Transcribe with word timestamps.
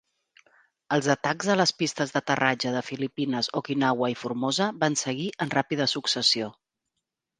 Els 0.95 1.09
atacs 1.13 1.49
a 1.55 1.57
les 1.59 1.73
pistes 1.81 2.13
d'aterratge 2.15 2.73
de 2.77 2.81
Filipines, 2.87 3.49
Okinawa 3.61 4.09
i 4.17 4.17
Formosa 4.23 4.71
van 4.85 4.99
seguir 5.03 5.29
en 5.47 5.55
ràpida 5.61 5.89
successió. 5.93 6.51